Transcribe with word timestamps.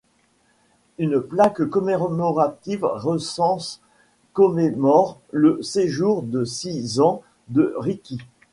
Une 0.97 1.19
plaque 1.21 1.63
commémorative 1.65 2.85
récente 2.85 3.81
commémore 4.33 5.19
le 5.29 5.61
séjour 5.61 6.23
de 6.23 6.43
six 6.43 6.99
ans 7.01 7.21
de 7.49 7.75
Ricci. 7.77 8.17